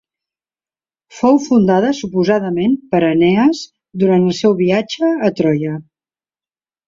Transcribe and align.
Fou 1.17 1.35
fundada 1.47 1.89
suposadament 1.97 2.73
per 2.95 3.01
Enees 3.09 3.61
durant 4.05 4.25
el 4.31 4.37
seu 4.39 4.55
viatge 4.65 5.11
a 5.29 5.33
Troia. 5.41 5.77